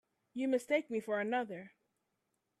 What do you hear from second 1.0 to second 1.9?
another.